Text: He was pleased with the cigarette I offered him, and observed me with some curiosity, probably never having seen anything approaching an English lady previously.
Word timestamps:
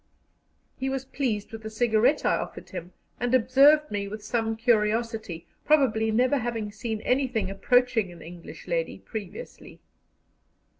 He 0.79 0.89
was 0.89 1.05
pleased 1.05 1.51
with 1.51 1.61
the 1.61 1.69
cigarette 1.69 2.25
I 2.25 2.37
offered 2.39 2.71
him, 2.71 2.91
and 3.19 3.35
observed 3.35 3.91
me 3.91 4.07
with 4.07 4.23
some 4.23 4.55
curiosity, 4.55 5.45
probably 5.63 6.09
never 6.09 6.37
having 6.39 6.71
seen 6.71 7.01
anything 7.01 7.51
approaching 7.51 8.11
an 8.11 8.23
English 8.23 8.67
lady 8.67 8.97
previously. 8.97 9.79